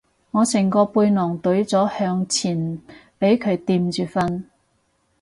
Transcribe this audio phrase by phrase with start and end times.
[0.31, 2.81] 我成個背囊隊咗向前
[3.19, 4.45] 俾佢墊住瞓